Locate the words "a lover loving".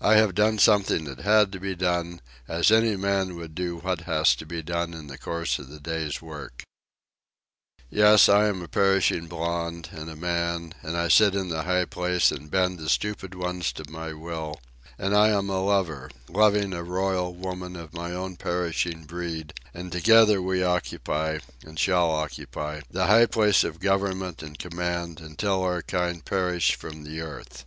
15.50-16.72